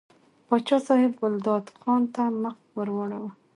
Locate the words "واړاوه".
2.95-3.31